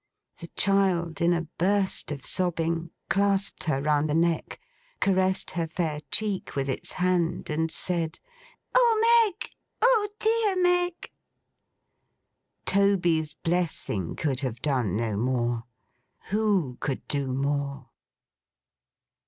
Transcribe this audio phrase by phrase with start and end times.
[0.39, 4.59] The child, in a burst of sobbing, clasped her round the neck;
[4.99, 8.17] caressed her fair cheek with its hand; and said,
[8.73, 9.51] 'Oh Meg!
[9.79, 11.11] oh dear Meg!'
[12.65, 15.65] Toby's blessing could have done no more.
[16.29, 17.85] Who could do more!